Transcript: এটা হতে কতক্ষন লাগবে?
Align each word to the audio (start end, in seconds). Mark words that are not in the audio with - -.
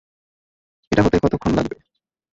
এটা 0.91 1.01
হতে 1.03 1.17
কতক্ষন 1.19 1.51
লাগবে? 1.57 1.75